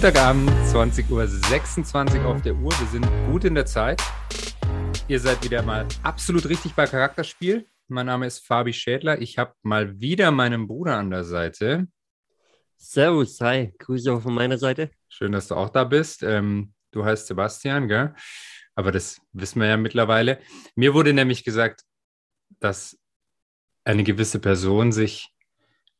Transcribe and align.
Montagabend, 0.00 0.48
20.26 0.48 2.20
Uhr 2.20 2.24
auf 2.24 2.40
der 2.40 2.54
Uhr. 2.54 2.70
Wir 2.70 2.86
sind 2.86 3.06
gut 3.30 3.44
in 3.44 3.54
der 3.54 3.66
Zeit. 3.66 4.00
Ihr 5.08 5.20
seid 5.20 5.44
wieder 5.44 5.62
mal 5.62 5.86
absolut 6.02 6.48
richtig 6.48 6.72
bei 6.72 6.86
Charakterspiel. 6.86 7.66
Mein 7.86 8.06
Name 8.06 8.26
ist 8.26 8.38
Fabi 8.38 8.72
Schädler. 8.72 9.20
Ich 9.20 9.36
habe 9.36 9.52
mal 9.60 10.00
wieder 10.00 10.30
meinen 10.30 10.66
Bruder 10.68 10.96
an 10.96 11.10
der 11.10 11.24
Seite. 11.24 11.86
Servus, 12.78 13.42
hi. 13.42 13.74
Grüße 13.78 14.10
auch 14.10 14.22
von 14.22 14.32
meiner 14.32 14.56
Seite. 14.56 14.90
Schön, 15.10 15.32
dass 15.32 15.48
du 15.48 15.54
auch 15.54 15.68
da 15.68 15.84
bist. 15.84 16.22
Ähm, 16.22 16.72
du 16.92 17.04
heißt 17.04 17.26
Sebastian, 17.26 17.86
gell? 17.86 18.14
Aber 18.74 18.92
das 18.92 19.20
wissen 19.32 19.60
wir 19.60 19.68
ja 19.68 19.76
mittlerweile. 19.76 20.40
Mir 20.76 20.94
wurde 20.94 21.12
nämlich 21.12 21.44
gesagt, 21.44 21.82
dass 22.58 22.98
eine 23.84 24.02
gewisse 24.02 24.38
Person 24.38 24.92
sich 24.92 25.30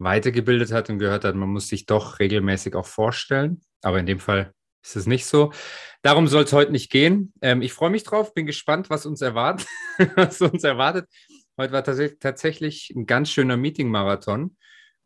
weitergebildet 0.00 0.72
hat 0.72 0.90
und 0.90 0.98
gehört 0.98 1.24
hat, 1.24 1.34
man 1.36 1.50
muss 1.50 1.68
sich 1.68 1.86
doch 1.86 2.18
regelmäßig 2.18 2.74
auch 2.74 2.86
vorstellen. 2.86 3.60
Aber 3.82 3.98
in 3.98 4.06
dem 4.06 4.18
Fall 4.18 4.52
ist 4.82 4.96
es 4.96 5.06
nicht 5.06 5.26
so. 5.26 5.52
Darum 6.02 6.26
soll 6.26 6.44
es 6.44 6.52
heute 6.52 6.72
nicht 6.72 6.90
gehen. 6.90 7.32
Ähm, 7.42 7.62
ich 7.62 7.72
freue 7.72 7.90
mich 7.90 8.02
drauf, 8.02 8.32
bin 8.32 8.46
gespannt, 8.46 8.88
was 8.90 9.04
uns 9.06 9.20
erwartet. 9.20 9.68
was 10.16 10.40
uns 10.40 10.64
erwartet. 10.64 11.08
Heute 11.58 11.72
war 11.72 11.84
tats 11.84 12.18
tatsächlich 12.18 12.90
ein 12.96 13.04
ganz 13.04 13.30
schöner 13.30 13.58
Meeting-Marathon 13.58 14.56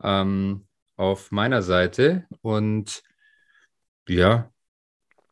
ähm, 0.03 0.67
auf 0.97 1.33
meiner 1.33 1.63
Seite. 1.63 2.27
Und 2.41 3.03
ja, 4.09 4.53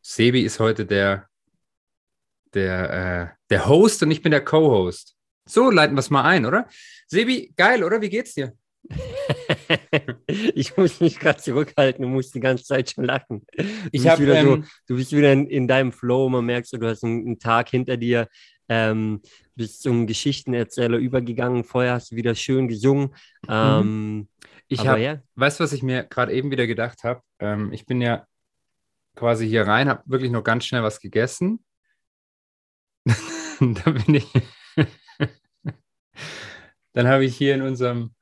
Sebi 0.01 0.41
ist 0.41 0.59
heute 0.59 0.85
der, 0.85 1.29
der, 2.53 3.31
äh, 3.31 3.45
der 3.49 3.67
Host 3.67 4.03
und 4.03 4.11
ich 4.11 4.21
bin 4.21 4.31
der 4.31 4.43
Co-Host. 4.43 5.15
So 5.45 5.71
leiten 5.71 5.95
wir 5.95 6.01
es 6.01 6.09
mal 6.09 6.23
ein, 6.23 6.45
oder? 6.45 6.67
Sebi, 7.07 7.53
geil, 7.55 7.83
oder? 7.85 8.01
Wie 8.01 8.09
geht's 8.09 8.33
dir? 8.33 8.57
ich 10.27 10.75
muss 10.77 10.99
mich 10.99 11.19
gerade 11.19 11.39
zurückhalten 11.39 12.03
und 12.03 12.11
muss 12.11 12.31
die 12.31 12.39
ganze 12.39 12.63
Zeit 12.65 12.91
schon 12.91 13.05
lachen. 13.05 13.45
Du 13.55 13.63
ich 13.91 14.07
habe 14.07 14.23
wieder 14.23 14.35
ähm, 14.35 14.45
so, 14.45 14.69
du 14.87 14.95
bist 14.95 15.11
wieder 15.11 15.31
in, 15.31 15.47
in, 15.47 15.67
deinem 15.67 15.91
Flow, 15.91 16.29
man 16.29 16.45
merkt 16.45 16.67
so, 16.67 16.77
du 16.77 16.87
hast 16.87 17.03
einen, 17.03 17.25
einen 17.25 17.39
Tag 17.39 17.69
hinter 17.69 17.97
dir, 17.97 18.27
ähm, 18.69 19.21
bist 19.55 19.81
zum 19.81 20.07
Geschichtenerzähler 20.07 20.97
übergegangen, 20.97 21.63
vorher 21.63 21.93
hast 21.93 22.11
du 22.11 22.15
wieder 22.15 22.35
schön 22.35 22.67
gesungen. 22.67 23.15
Ähm, 23.47 24.27
ich 24.67 24.87
habe, 24.87 25.01
ja. 25.01 25.21
weißt 25.35 25.59
du, 25.59 25.63
was 25.63 25.73
ich 25.73 25.83
mir 25.83 26.03
gerade 26.03 26.33
eben 26.33 26.51
wieder 26.51 26.67
gedacht 26.67 27.03
habe? 27.03 27.21
Ähm, 27.39 27.71
ich 27.73 27.85
bin 27.85 28.01
ja 28.01 28.25
quasi 29.15 29.47
hier 29.47 29.67
rein, 29.67 29.89
habe 29.89 30.03
wirklich 30.05 30.31
noch 30.31 30.43
ganz 30.43 30.65
schnell 30.65 30.83
was 30.83 30.99
gegessen. 30.99 31.63
da 33.59 33.91
bin 33.91 34.15
ich. 34.15 34.27
Dann 36.93 37.07
habe 37.07 37.25
ich 37.25 37.35
hier 37.35 37.55
in 37.55 37.61
unserem 37.61 38.13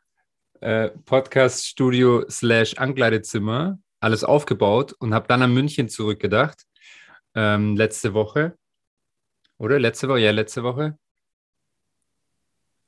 äh, 0.61 0.89
Podcast-Studio 0.89 2.29
slash 2.29 2.75
Ankleidezimmer 2.77 3.79
alles 3.99 4.23
aufgebaut 4.23 4.93
und 4.93 5.13
habe 5.13 5.27
dann 5.27 5.41
an 5.41 5.53
München 5.53 5.87
zurückgedacht. 5.87 6.65
Ähm, 7.35 7.75
letzte 7.75 8.13
Woche. 8.13 8.57
Oder 9.57 9.79
letzte 9.79 10.09
Woche? 10.09 10.19
Ja, 10.19 10.31
letzte 10.31 10.63
Woche. 10.63 10.97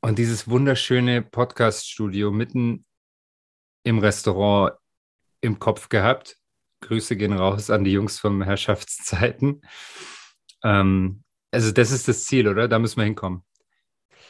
Und 0.02 0.17
dieses 0.17 0.47
wunderschöne 0.47 1.21
Podcast-Studio 1.21 2.31
mitten 2.31 2.85
im 3.83 3.99
Restaurant 3.99 4.73
im 5.41 5.59
Kopf 5.59 5.87
gehabt. 5.89 6.37
Grüße 6.81 7.15
gehen 7.15 7.33
raus 7.33 7.69
an 7.69 7.83
die 7.83 7.91
Jungs 7.91 8.19
vom 8.19 8.41
Herrschaftszeiten. 8.41 9.61
Ähm, 10.63 11.23
also 11.52 11.71
das 11.71 11.91
ist 11.91 12.08
das 12.08 12.25
Ziel, 12.25 12.47
oder? 12.47 12.67
Da 12.67 12.80
müssen 12.80 12.97
wir 12.97 13.05
hinkommen. 13.05 13.43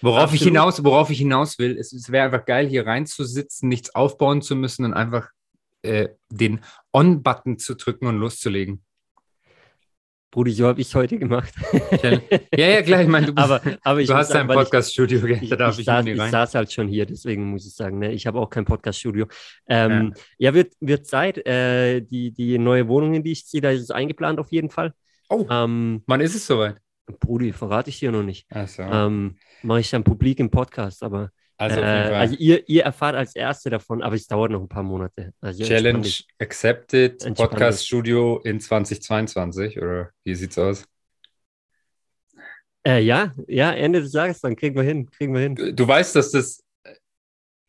Worauf 0.03 0.23
Absolut. 0.23 0.41
ich 0.41 0.47
hinaus, 0.47 0.83
worauf 0.83 1.09
ich 1.11 1.17
hinaus 1.17 1.57
will, 1.59 1.77
es, 1.77 1.93
es 1.93 2.11
wäre 2.11 2.25
einfach 2.25 2.45
geil, 2.45 2.67
hier 2.67 2.85
reinzusitzen, 2.85 3.69
nichts 3.69 3.95
aufbauen 3.95 4.41
zu 4.41 4.53
müssen 4.53 4.83
und 4.83 4.93
einfach 4.93 5.29
äh, 5.81 6.09
den 6.29 6.59
On-Button 6.91 7.57
zu 7.57 7.75
drücken 7.75 8.07
und 8.07 8.17
loszulegen. 8.17 8.83
Brudi, 10.29 10.51
so 10.51 10.67
habe 10.67 10.81
ich 10.81 10.87
es 10.87 10.95
heute 10.95 11.17
gemacht. 11.17 11.53
ja, 12.03 12.19
ja, 12.67 12.81
klar, 12.81 13.01
ich 13.01 13.07
meine, 13.07 13.27
du, 13.27 13.33
bist, 13.33 13.45
aber, 13.45 13.61
aber 13.81 14.01
ich 14.01 14.07
du 14.07 14.15
hast 14.15 14.33
dein 14.33 14.47
Podcast-Studio, 14.47 15.19
da 15.47 15.55
darf 15.55 15.75
ich, 15.75 15.79
ich, 15.79 15.85
saß, 15.85 16.05
ich 16.05 16.21
saß 16.21 16.55
halt 16.55 16.73
schon 16.73 16.89
hier, 16.89 17.05
deswegen 17.05 17.49
muss 17.49 17.65
ich 17.65 17.73
sagen, 17.73 17.99
ne, 17.99 18.11
ich 18.11 18.27
habe 18.27 18.39
auch 18.39 18.49
kein 18.49 18.65
Podcast-Studio. 18.65 19.27
Ähm, 19.67 20.13
ja. 20.37 20.49
ja, 20.49 20.53
wird, 20.53 20.73
wird 20.81 21.07
Zeit. 21.07 21.37
Äh, 21.47 22.01
die, 22.01 22.31
die 22.31 22.57
neue 22.57 22.89
Wohnung, 22.89 23.13
in 23.13 23.23
die 23.23 23.31
ich 23.31 23.45
ziehe, 23.45 23.61
da 23.61 23.69
ist 23.69 23.83
es 23.83 23.91
eingeplant 23.91 24.39
auf 24.39 24.51
jeden 24.51 24.69
Fall. 24.69 24.93
Oh, 25.29 25.45
ähm, 25.49 26.03
wann 26.07 26.19
ist 26.19 26.35
es 26.35 26.45
soweit? 26.45 26.75
Brudi, 27.05 27.53
verrate 27.53 27.89
ich 27.89 27.99
dir 27.99 28.11
noch 28.11 28.23
nicht. 28.23 28.45
Ach 28.49 28.67
so. 28.67 28.83
ähm, 28.83 29.37
Mache 29.61 29.81
ich 29.81 29.89
dann 29.89 30.03
publik 30.03 30.39
im 30.39 30.49
Podcast, 30.49 31.03
aber 31.03 31.31
also, 31.57 31.79
äh, 31.79 31.83
also 31.83 32.35
ihr, 32.35 32.67
ihr, 32.67 32.83
erfahrt 32.83 33.15
als 33.15 33.35
Erste 33.35 33.69
davon, 33.69 34.01
aber 34.01 34.15
es 34.15 34.27
dauert 34.27 34.51
noch 34.51 34.61
ein 34.61 34.67
paar 34.67 34.83
Monate. 34.83 35.33
Also 35.39 35.63
Challenge 35.63 36.09
accepted, 36.39 37.19
Podcast 37.35 37.85
Studio 37.85 38.39
in 38.43 38.59
2022 38.59 39.77
oder 39.77 40.11
wie 40.23 40.35
sieht's 40.35 40.57
aus? 40.57 40.85
Äh, 42.85 43.01
ja, 43.01 43.33
ja, 43.47 43.71
Ende 43.71 44.01
des 44.01 44.11
Jahres, 44.13 44.41
dann 44.41 44.55
kriegen 44.55 44.75
wir 44.75 44.83
hin, 44.83 45.09
kriegen 45.09 45.33
wir 45.33 45.41
hin. 45.41 45.55
Du, 45.55 45.73
du 45.73 45.87
weißt, 45.87 46.15
dass 46.15 46.31
das, 46.31 46.63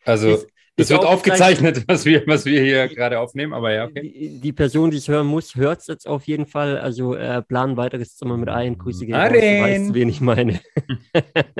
also 0.04 0.30
ist, 0.30 0.48
das 0.76 0.90
wird 0.90 1.04
aufgezeichnet, 1.04 1.84
was 1.86 2.04
wir, 2.04 2.26
was 2.26 2.44
wir 2.44 2.60
hier 2.60 2.88
gerade 2.88 3.20
aufnehmen, 3.20 3.52
aber 3.52 3.72
ja, 3.72 3.84
okay. 3.84 4.02
Die, 4.02 4.40
die 4.40 4.52
Person, 4.52 4.90
die 4.90 4.96
es 4.96 5.06
hören 5.08 5.26
muss, 5.26 5.54
hört 5.54 5.80
es 5.80 5.86
jetzt 5.86 6.08
auf 6.08 6.26
jeden 6.26 6.46
Fall. 6.46 6.78
Also 6.78 7.14
äh, 7.14 7.42
planen 7.42 7.76
weiteres 7.76 8.16
Zimmer 8.16 8.36
mit 8.36 8.48
ein. 8.48 8.76
Grüße 8.76 9.06
gehen 9.06 9.14
raus, 9.14 9.30
du 9.32 9.38
weißt, 9.38 9.94
wen 9.94 10.08
ich 10.08 10.20
meine. 10.20 10.60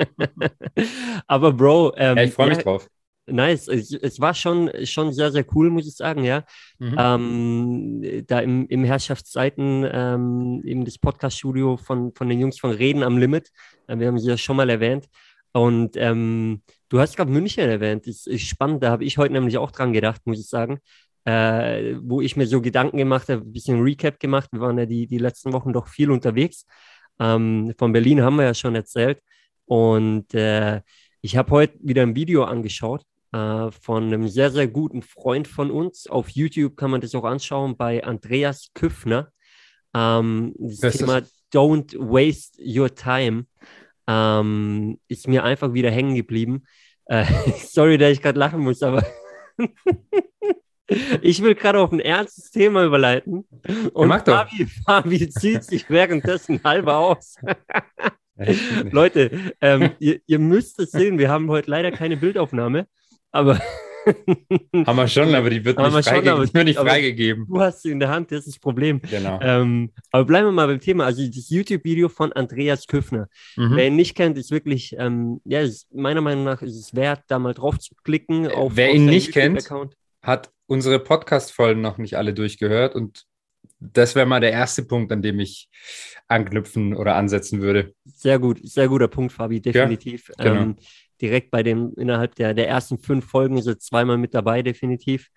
aber 1.27 1.53
Bro, 1.53 1.93
ähm, 1.95 2.17
ja, 2.17 2.23
ich 2.23 2.33
freue 2.33 2.49
mich 2.49 2.57
ja, 2.57 2.63
drauf. 2.63 2.89
Nice. 3.27 3.67
Es, 3.67 3.91
es, 3.91 4.19
war 4.19 4.33
schon, 4.33 4.69
schon 4.83 5.11
sehr, 5.11 5.31
sehr 5.31 5.45
cool, 5.55 5.69
muss 5.71 5.87
ich 5.87 5.95
sagen, 5.95 6.23
ja. 6.23 6.43
Mhm. 6.77 6.95
Ähm, 6.97 8.23
da 8.27 8.39
im, 8.39 8.67
im 8.67 8.83
Herrschaftszeiten 8.83 9.87
ähm, 9.91 10.61
eben 10.63 10.85
das 10.85 10.97
Podcast-Studio 10.99 11.77
von, 11.77 12.13
von 12.13 12.29
den 12.29 12.39
Jungs 12.39 12.59
von 12.59 12.71
Reden 12.71 13.01
am 13.01 13.17
Limit. 13.17 13.49
Äh, 13.87 13.97
wir 13.97 14.07
haben 14.07 14.19
sie 14.19 14.29
ja 14.29 14.37
schon 14.37 14.57
mal 14.57 14.69
erwähnt. 14.69 15.07
Und 15.55 15.95
ähm, 15.95 16.61
du 16.89 16.99
hast 16.99 17.15
gerade 17.15 17.31
München 17.31 17.69
erwähnt. 17.69 18.07
Das 18.07 18.27
ist 18.27 18.41
spannend. 18.41 18.83
Da 18.83 18.91
habe 18.91 19.05
ich 19.05 19.17
heute 19.17 19.31
nämlich 19.31 19.57
auch 19.57 19.71
dran 19.71 19.93
gedacht, 19.93 20.19
muss 20.25 20.37
ich 20.37 20.49
sagen. 20.49 20.79
Äh, 21.23 21.95
wo 22.01 22.19
ich 22.19 22.35
mir 22.35 22.45
so 22.45 22.61
Gedanken 22.61 22.97
gemacht 22.97 23.29
habe, 23.29 23.41
ein 23.41 23.53
bisschen 23.53 23.81
Recap 23.81 24.19
gemacht. 24.19 24.49
Wir 24.51 24.59
waren 24.59 24.77
ja 24.77 24.85
die, 24.85 25.07
die 25.07 25.17
letzten 25.17 25.53
Wochen 25.53 25.71
doch 25.71 25.87
viel 25.87 26.11
unterwegs. 26.11 26.65
Ähm, 27.21 27.73
von 27.77 27.93
Berlin 27.93 28.21
haben 28.21 28.35
wir 28.35 28.43
ja 28.43 28.53
schon 28.53 28.75
erzählt. 28.75 29.21
Und 29.63 30.33
äh, 30.33 30.81
ich 31.21 31.37
habe 31.37 31.51
heute 31.51 31.77
wieder 31.79 32.01
ein 32.01 32.17
Video 32.17 32.43
angeschaut 32.43 33.05
äh, 33.31 33.71
von 33.71 34.03
einem 34.03 34.27
sehr, 34.27 34.51
sehr 34.51 34.67
guten 34.67 35.03
Freund 35.03 35.47
von 35.47 35.71
uns. 35.71 36.05
Auf 36.07 36.27
YouTube 36.27 36.75
kann 36.75 36.91
man 36.91 36.99
das 36.99 37.15
auch 37.15 37.23
anschauen 37.23 37.77
bei 37.77 38.03
Andreas 38.03 38.71
Küffner. 38.73 39.31
Ähm, 39.93 40.53
das 40.59 40.97
Thema 40.97 41.21
Don't 41.53 41.97
Waste 41.97 42.61
Your 42.61 42.93
Time 42.93 43.45
ähm, 44.07 44.99
ist 45.07 45.27
mir 45.27 45.43
einfach 45.43 45.73
wieder 45.73 45.91
hängen 45.91 46.15
geblieben. 46.15 46.63
Äh, 47.05 47.25
sorry, 47.57 47.97
dass 47.97 48.11
ich 48.11 48.21
gerade 48.21 48.39
lachen 48.39 48.59
muss, 48.61 48.83
aber 48.83 49.05
ich 51.21 51.41
will 51.41 51.55
gerade 51.55 51.79
auf 51.79 51.91
ein 51.91 51.99
ernstes 51.99 52.51
Thema 52.51 52.85
überleiten. 52.85 53.47
Und 53.93 54.09
ja, 54.09 54.19
Fabi, 54.19 54.67
Fabi 54.85 55.29
zieht 55.29 55.63
sich 55.63 55.89
währenddessen 55.89 56.61
halber 56.63 56.97
aus. 56.97 57.35
Leute, 58.91 59.53
ähm, 59.61 59.91
ihr, 59.99 60.19
ihr 60.25 60.39
müsst 60.39 60.79
es 60.79 60.91
sehen, 60.91 61.17
wir 61.17 61.29
haben 61.29 61.49
heute 61.49 61.71
leider 61.71 61.91
keine 61.91 62.17
Bildaufnahme, 62.17 62.87
aber 63.31 63.61
Haben 64.85 64.97
wir 64.97 65.07
schon, 65.07 65.33
aber 65.33 65.49
die 65.49 65.63
wird 65.63 65.77
nicht, 65.77 66.07
freige 66.07 66.29
schon, 66.29 66.53
wird 66.53 66.65
nicht 66.65 66.79
freigegeben. 66.79 67.47
Du 67.47 67.59
hast 67.59 67.81
sie 67.81 67.91
in 67.91 67.99
der 67.99 68.09
Hand, 68.09 68.31
das 68.31 68.39
ist 68.39 68.55
das 68.55 68.59
Problem. 68.59 69.01
Genau. 69.01 69.39
Ähm, 69.41 69.91
aber 70.11 70.25
bleiben 70.25 70.47
wir 70.47 70.51
mal 70.51 70.67
beim 70.67 70.79
Thema. 70.79 71.05
Also 71.05 71.25
das 71.25 71.49
YouTube-Video 71.49 72.09
von 72.09 72.31
Andreas 72.33 72.87
Küffner. 72.87 73.27
Mhm. 73.55 73.75
Wer 73.75 73.87
ihn 73.87 73.95
nicht 73.95 74.15
kennt, 74.15 74.37
ist 74.37 74.51
wirklich, 74.51 74.95
ähm, 74.97 75.41
ja, 75.45 75.61
ist, 75.61 75.93
meiner 75.93 76.21
Meinung 76.21 76.43
nach 76.43 76.61
ist 76.61 76.75
es 76.75 76.95
wert, 76.95 77.23
da 77.27 77.39
mal 77.39 77.53
drauf 77.53 77.79
zu 77.79 77.95
klicken. 78.03 78.47
Auf, 78.47 78.75
Wer 78.75 78.89
auf 78.89 78.95
ihn 78.95 79.05
nicht 79.05 79.31
kennt, 79.31 79.69
hat 80.21 80.51
unsere 80.67 80.99
Podcast-Folgen 80.99 81.81
noch 81.81 81.97
nicht 81.97 82.17
alle 82.17 82.33
durchgehört 82.33 82.95
und 82.95 83.25
das 83.79 84.15
wäre 84.15 84.25
mal 84.25 84.39
der 84.39 84.51
erste 84.51 84.83
Punkt, 84.83 85.11
an 85.11 85.21
dem 85.21 85.39
ich 85.39 85.69
anknüpfen 86.27 86.95
oder 86.95 87.15
ansetzen 87.15 87.61
würde. 87.61 87.93
Sehr 88.05 88.39
gut, 88.39 88.59
sehr 88.63 88.87
guter 88.87 89.07
Punkt, 89.07 89.33
Fabi, 89.33 89.61
definitiv. 89.61 90.31
Ja, 90.37 90.43
genau. 90.45 90.61
ähm, 90.61 90.75
direkt 91.21 91.51
bei 91.51 91.63
dem, 91.63 91.93
innerhalb 91.97 92.35
der, 92.35 92.53
der 92.53 92.67
ersten 92.67 92.97
fünf 92.97 93.25
Folgen 93.25 93.57
ist 93.57 93.67
er 93.67 93.79
zweimal 93.79 94.17
mit 94.17 94.33
dabei, 94.33 94.61
definitiv. 94.61 95.29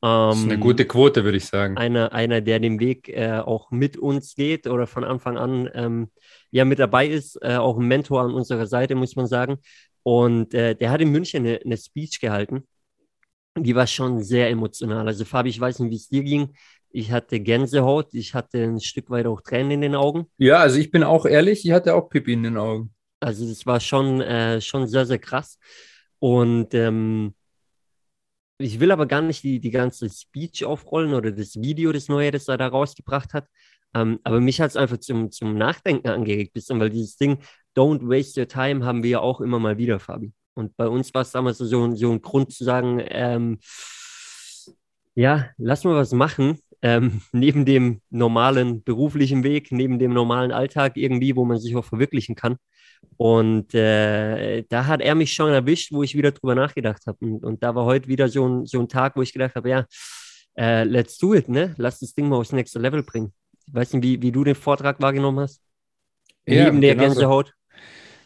das 0.00 0.36
ist 0.36 0.44
eine 0.44 0.54
ähm, 0.54 0.60
gute 0.60 0.84
Quote, 0.86 1.24
würde 1.24 1.38
ich 1.38 1.46
sagen. 1.46 1.76
Einer, 1.76 2.12
einer 2.12 2.40
der 2.40 2.58
den 2.58 2.80
Weg 2.80 3.08
äh, 3.08 3.38
auch 3.38 3.70
mit 3.70 3.96
uns 3.96 4.34
geht 4.34 4.66
oder 4.66 4.86
von 4.86 5.04
Anfang 5.04 5.36
an 5.38 5.70
ähm, 5.74 6.10
ja 6.50 6.64
mit 6.64 6.78
dabei 6.78 7.06
ist, 7.06 7.38
äh, 7.42 7.56
auch 7.56 7.78
ein 7.78 7.86
Mentor 7.86 8.22
an 8.22 8.34
unserer 8.34 8.66
Seite, 8.66 8.94
muss 8.94 9.16
man 9.16 9.26
sagen. 9.26 9.58
Und 10.02 10.54
äh, 10.54 10.74
der 10.74 10.90
hat 10.90 11.00
in 11.00 11.10
München 11.10 11.46
eine, 11.46 11.60
eine 11.64 11.76
Speech 11.76 12.20
gehalten. 12.20 12.66
Die 13.56 13.74
war 13.74 13.86
schon 13.86 14.22
sehr 14.22 14.48
emotional. 14.48 15.06
Also 15.06 15.24
Fabi, 15.24 15.50
ich 15.50 15.60
weiß 15.60 15.80
nicht, 15.80 15.90
wie 15.90 15.96
es 15.96 16.08
dir 16.08 16.22
ging. 16.22 16.54
Ich 16.90 17.10
hatte 17.10 17.40
Gänsehaut, 17.40 18.12
ich 18.12 18.34
hatte 18.34 18.62
ein 18.62 18.80
Stück 18.80 19.08
weit 19.10 19.26
auch 19.26 19.40
Tränen 19.40 19.72
in 19.72 19.80
den 19.80 19.94
Augen. 19.94 20.26
Ja, 20.36 20.58
also 20.58 20.78
ich 20.78 20.90
bin 20.90 21.02
auch 21.02 21.24
ehrlich, 21.24 21.64
ich 21.64 21.72
hatte 21.72 21.94
auch 21.94 22.08
Pipi 22.10 22.34
in 22.34 22.42
den 22.42 22.56
Augen. 22.58 22.94
Also 23.22 23.48
das 23.48 23.66
war 23.66 23.80
schon, 23.80 24.20
äh, 24.20 24.60
schon 24.60 24.86
sehr, 24.86 25.06
sehr 25.06 25.18
krass. 25.18 25.58
Und 26.18 26.74
ähm, 26.74 27.34
ich 28.58 28.80
will 28.80 28.90
aber 28.92 29.06
gar 29.06 29.22
nicht 29.22 29.42
die, 29.42 29.60
die 29.60 29.70
ganze 29.70 30.08
Speech 30.08 30.64
aufrollen 30.64 31.14
oder 31.14 31.32
das 31.32 31.56
Video, 31.56 31.92
das 31.92 32.08
Neue, 32.08 32.30
das 32.30 32.48
er 32.48 32.58
da 32.58 32.68
rausgebracht 32.68 33.34
hat. 33.34 33.46
Ähm, 33.94 34.20
aber 34.24 34.40
mich 34.40 34.60
hat 34.60 34.70
es 34.70 34.76
einfach 34.76 34.98
zum, 34.98 35.30
zum 35.30 35.56
Nachdenken 35.56 36.08
angeregt, 36.08 36.54
bisschen, 36.54 36.80
weil 36.80 36.90
dieses 36.90 37.16
Ding, 37.16 37.38
don't 37.76 38.00
waste 38.08 38.40
your 38.40 38.48
time, 38.48 38.84
haben 38.84 39.02
wir 39.02 39.10
ja 39.10 39.20
auch 39.20 39.40
immer 39.40 39.58
mal 39.58 39.78
wieder, 39.78 39.98
Fabi. 40.00 40.32
Und 40.54 40.76
bei 40.76 40.86
uns 40.88 41.12
war 41.14 41.22
es 41.22 41.32
damals 41.32 41.58
so, 41.58 41.94
so 41.94 42.12
ein 42.12 42.22
Grund 42.22 42.52
zu 42.52 42.64
sagen, 42.64 43.02
ähm, 43.04 43.58
ja, 45.14 45.50
lass 45.58 45.84
mal 45.84 45.94
was 45.96 46.12
machen, 46.12 46.58
ähm, 46.82 47.22
neben 47.32 47.64
dem 47.64 48.00
normalen 48.10 48.82
beruflichen 48.82 49.44
Weg, 49.44 49.72
neben 49.72 49.98
dem 49.98 50.12
normalen 50.12 50.52
Alltag 50.52 50.96
irgendwie, 50.96 51.36
wo 51.36 51.44
man 51.44 51.58
sich 51.58 51.74
auch 51.76 51.84
verwirklichen 51.84 52.34
kann. 52.34 52.56
Und 53.16 53.74
äh, 53.74 54.64
da 54.68 54.86
hat 54.86 55.00
er 55.00 55.14
mich 55.14 55.32
schon 55.32 55.52
erwischt, 55.52 55.92
wo 55.92 56.02
ich 56.02 56.16
wieder 56.16 56.32
drüber 56.32 56.54
nachgedacht 56.54 57.06
habe. 57.06 57.18
Und, 57.20 57.44
und, 57.44 57.62
da 57.62 57.74
war 57.74 57.84
heute 57.84 58.08
wieder 58.08 58.28
so 58.28 58.46
ein, 58.46 58.66
so 58.66 58.80
ein 58.80 58.88
Tag, 58.88 59.16
wo 59.16 59.22
ich 59.22 59.32
gedacht 59.32 59.54
habe, 59.54 59.68
ja, 59.68 59.86
äh, 60.56 60.84
let's 60.84 61.18
do 61.18 61.34
it, 61.34 61.48
ne? 61.48 61.74
Lass 61.78 62.00
das 62.00 62.14
Ding 62.14 62.28
mal 62.28 62.36
aufs 62.36 62.52
nächste 62.52 62.78
Level 62.78 63.02
bringen. 63.02 63.32
Ich 63.66 63.74
weiß 63.74 63.92
nicht, 63.94 64.02
wie, 64.02 64.22
wie 64.22 64.32
du 64.32 64.44
den 64.44 64.54
Vortrag 64.54 65.00
wahrgenommen 65.00 65.40
hast. 65.40 65.62
Ja, 66.46 66.64
Neben 66.64 66.80
der 66.80 66.94
genauso. 66.94 67.14
Gänsehaut. 67.14 67.52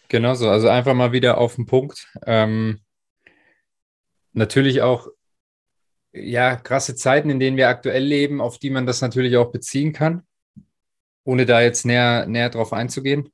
Genauso, 0.08 0.48
also 0.48 0.68
einfach 0.68 0.94
mal 0.94 1.12
wieder 1.12 1.38
auf 1.38 1.56
den 1.56 1.66
Punkt. 1.66 2.08
Ähm, 2.24 2.80
natürlich 4.32 4.82
auch, 4.82 5.08
ja, 6.16 6.56
krasse 6.56 6.94
Zeiten, 6.94 7.30
in 7.30 7.40
denen 7.40 7.56
wir 7.56 7.68
aktuell 7.68 8.02
leben, 8.02 8.40
auf 8.40 8.58
die 8.58 8.70
man 8.70 8.86
das 8.86 9.00
natürlich 9.00 9.36
auch 9.36 9.50
beziehen 9.50 9.92
kann, 9.92 10.22
ohne 11.24 11.46
da 11.46 11.60
jetzt 11.60 11.84
näher, 11.84 12.26
näher 12.26 12.50
drauf 12.50 12.72
einzugehen. 12.72 13.30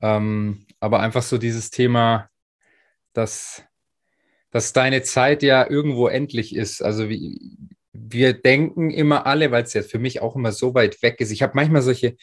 Ähm, 0.00 0.66
aber 0.80 1.00
einfach 1.00 1.22
so 1.22 1.38
dieses 1.38 1.70
Thema, 1.70 2.30
dass, 3.12 3.62
dass 4.50 4.72
deine 4.72 5.02
Zeit 5.02 5.42
ja 5.42 5.68
irgendwo 5.68 6.08
endlich 6.08 6.54
ist. 6.54 6.82
Also 6.82 7.08
wie, 7.08 7.58
wir 7.92 8.32
denken 8.32 8.90
immer 8.90 9.26
alle, 9.26 9.50
weil 9.50 9.64
es 9.64 9.74
ja 9.74 9.82
für 9.82 9.98
mich 9.98 10.20
auch 10.20 10.36
immer 10.36 10.52
so 10.52 10.74
weit 10.74 11.02
weg 11.02 11.20
ist. 11.20 11.30
Ich 11.30 11.42
habe 11.42 11.52
manchmal 11.54 11.82
solche, 11.82 12.16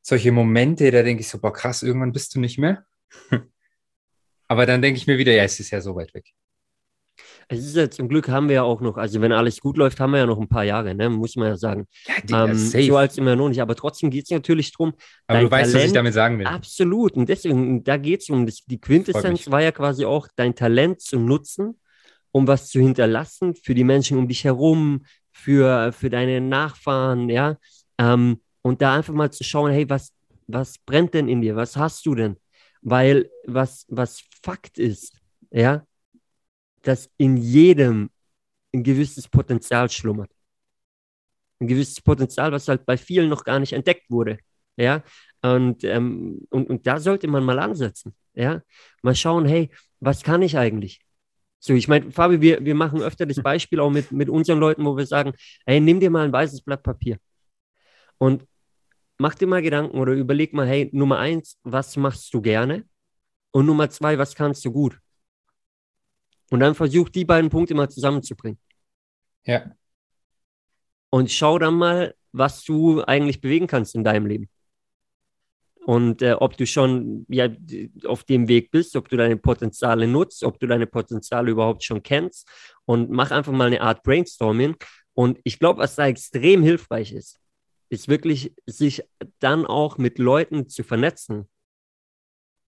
solche 0.00 0.32
Momente, 0.32 0.90
da 0.90 1.02
denke 1.02 1.22
ich 1.22 1.28
so, 1.28 1.40
boah, 1.40 1.52
krass, 1.52 1.82
irgendwann 1.82 2.12
bist 2.12 2.34
du 2.34 2.40
nicht 2.40 2.58
mehr. 2.58 2.84
aber 4.48 4.66
dann 4.66 4.82
denke 4.82 4.98
ich 4.98 5.06
mir 5.06 5.18
wieder, 5.18 5.32
ja, 5.32 5.44
es 5.44 5.60
ist 5.60 5.70
ja 5.70 5.80
so 5.80 5.94
weit 5.96 6.14
weg. 6.14 6.26
Es 7.48 7.64
ist 7.64 7.76
ja 7.76 7.90
zum 7.90 8.08
Glück 8.08 8.28
haben 8.28 8.48
wir 8.48 8.56
ja 8.56 8.62
auch 8.62 8.80
noch, 8.80 8.96
also 8.96 9.20
wenn 9.20 9.32
alles 9.32 9.60
gut 9.60 9.76
läuft, 9.76 10.00
haben 10.00 10.12
wir 10.12 10.18
ja 10.18 10.26
noch 10.26 10.40
ein 10.40 10.48
paar 10.48 10.64
Jahre, 10.64 10.94
ne? 10.94 11.10
muss 11.10 11.36
man 11.36 11.48
ja 11.48 11.56
sagen. 11.56 11.86
Ja, 12.06 12.14
die, 12.22 12.32
ähm, 12.32 12.56
so 12.56 12.96
alt 12.96 13.12
sind 13.12 13.24
wir 13.24 13.36
noch 13.36 13.48
nicht, 13.48 13.60
aber 13.60 13.74
trotzdem 13.74 14.10
geht 14.10 14.24
es 14.24 14.30
natürlich 14.30 14.72
darum. 14.72 14.94
Aber 15.26 15.40
du 15.40 15.50
weißt, 15.50 15.72
Talent, 15.72 15.74
was 15.74 15.84
ich 15.84 15.92
damit 15.92 16.14
sagen 16.14 16.38
will. 16.38 16.46
Absolut. 16.46 17.12
Und 17.12 17.28
deswegen, 17.28 17.84
da 17.84 17.96
geht 17.96 18.22
es 18.22 18.30
um 18.30 18.46
das, 18.46 18.64
die 18.64 18.80
Quintessenz 18.80 19.50
war 19.50 19.62
ja 19.62 19.72
quasi 19.72 20.04
auch, 20.04 20.28
dein 20.36 20.54
Talent 20.54 21.00
zu 21.00 21.18
nutzen, 21.18 21.78
um 22.32 22.46
was 22.46 22.68
zu 22.68 22.80
hinterlassen 22.80 23.54
für 23.54 23.74
die 23.74 23.84
Menschen 23.84 24.18
um 24.18 24.26
dich 24.26 24.44
herum, 24.44 25.04
für, 25.32 25.92
für 25.92 26.10
deine 26.10 26.40
Nachfahren, 26.40 27.28
ja. 27.28 27.56
Ähm, 27.98 28.40
und 28.62 28.80
da 28.80 28.94
einfach 28.94 29.12
mal 29.12 29.30
zu 29.30 29.44
schauen, 29.44 29.70
hey, 29.72 29.88
was, 29.88 30.12
was 30.46 30.78
brennt 30.78 31.14
denn 31.14 31.28
in 31.28 31.42
dir? 31.42 31.56
Was 31.56 31.76
hast 31.76 32.06
du 32.06 32.14
denn? 32.14 32.36
Weil 32.80 33.30
was, 33.46 33.86
was 33.88 34.22
Fakt 34.42 34.78
ist, 34.78 35.12
ja, 35.50 35.86
dass 36.84 37.10
in 37.16 37.36
jedem 37.36 38.10
ein 38.72 38.82
gewisses 38.82 39.28
Potenzial 39.28 39.90
schlummert. 39.90 40.30
Ein 41.60 41.68
gewisses 41.68 42.00
Potenzial, 42.00 42.52
was 42.52 42.68
halt 42.68 42.84
bei 42.86 42.96
vielen 42.96 43.28
noch 43.28 43.44
gar 43.44 43.58
nicht 43.58 43.72
entdeckt 43.72 44.10
wurde. 44.10 44.38
Ja, 44.76 45.02
und, 45.42 45.84
ähm, 45.84 46.46
und, 46.50 46.68
und 46.68 46.86
da 46.86 46.98
sollte 46.98 47.28
man 47.28 47.44
mal 47.44 47.58
ansetzen. 47.58 48.14
Ja, 48.34 48.62
mal 49.02 49.14
schauen, 49.14 49.46
hey, 49.46 49.70
was 50.00 50.22
kann 50.22 50.42
ich 50.42 50.58
eigentlich? 50.58 51.00
So, 51.60 51.72
ich 51.74 51.88
meine, 51.88 52.10
Fabi, 52.10 52.40
wir, 52.40 52.64
wir 52.64 52.74
machen 52.74 53.00
öfter 53.00 53.26
das 53.26 53.36
Beispiel 53.42 53.80
auch 53.80 53.90
mit, 53.90 54.10
mit 54.12 54.28
unseren 54.28 54.58
Leuten, 54.58 54.84
wo 54.84 54.96
wir 54.96 55.06
sagen, 55.06 55.32
hey, 55.66 55.80
nimm 55.80 56.00
dir 56.00 56.10
mal 56.10 56.24
ein 56.24 56.32
weißes 56.32 56.62
Blatt 56.62 56.82
Papier 56.82 57.18
und 58.18 58.44
mach 59.18 59.34
dir 59.34 59.46
mal 59.46 59.62
Gedanken 59.62 59.98
oder 59.98 60.12
überleg 60.12 60.52
mal, 60.52 60.66
hey, 60.66 60.90
Nummer 60.92 61.18
eins, 61.18 61.58
was 61.62 61.96
machst 61.96 62.32
du 62.34 62.42
gerne? 62.42 62.84
Und 63.52 63.66
Nummer 63.66 63.90
zwei, 63.90 64.18
was 64.18 64.34
kannst 64.34 64.64
du 64.64 64.72
gut? 64.72 64.98
Und 66.54 66.60
dann 66.60 66.76
versuch 66.76 67.08
die 67.08 67.24
beiden 67.24 67.50
Punkte 67.50 67.74
mal 67.74 67.88
zusammenzubringen. 67.90 68.60
Ja. 69.44 69.74
Und 71.10 71.32
schau 71.32 71.58
dann 71.58 71.74
mal, 71.74 72.14
was 72.30 72.62
du 72.62 73.02
eigentlich 73.02 73.40
bewegen 73.40 73.66
kannst 73.66 73.96
in 73.96 74.04
deinem 74.04 74.26
Leben. 74.26 74.48
Und 75.84 76.22
äh, 76.22 76.34
ob 76.34 76.56
du 76.56 76.64
schon 76.64 77.26
ja, 77.28 77.48
auf 78.04 78.22
dem 78.22 78.46
Weg 78.46 78.70
bist, 78.70 78.94
ob 78.94 79.08
du 79.08 79.16
deine 79.16 79.36
Potenziale 79.36 80.06
nutzt, 80.06 80.44
ob 80.44 80.60
du 80.60 80.68
deine 80.68 80.86
Potenziale 80.86 81.50
überhaupt 81.50 81.82
schon 81.82 82.04
kennst. 82.04 82.48
Und 82.84 83.10
mach 83.10 83.32
einfach 83.32 83.52
mal 83.52 83.66
eine 83.66 83.80
Art 83.80 84.04
Brainstorming. 84.04 84.76
Und 85.12 85.40
ich 85.42 85.58
glaube, 85.58 85.80
was 85.80 85.96
da 85.96 86.06
extrem 86.06 86.62
hilfreich 86.62 87.12
ist, 87.12 87.40
ist 87.88 88.06
wirklich, 88.06 88.54
sich 88.64 89.02
dann 89.40 89.66
auch 89.66 89.98
mit 89.98 90.20
Leuten 90.20 90.68
zu 90.68 90.84
vernetzen, 90.84 91.48